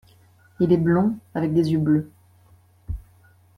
Il 0.59 0.73
est 0.73 0.77
blond 0.77 1.15
avec 1.35 1.53
des 1.53 1.73
yeux 1.73 1.77
bleus. 1.79 2.09